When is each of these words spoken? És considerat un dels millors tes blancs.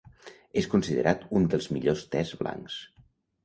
És 0.61 0.69
considerat 0.71 1.27
un 1.41 1.47
dels 1.53 1.69
millors 1.77 2.05
tes 2.17 2.35
blancs. 2.43 2.83